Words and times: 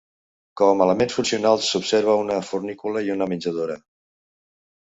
Com 0.61 0.79
a 0.81 0.85
elements 0.85 1.17
funcionals 1.17 1.67
s'observa 1.73 2.17
una 2.23 2.39
fornícula 2.49 3.07
i 3.11 3.15
una 3.19 3.29
menjadora. 3.35 3.77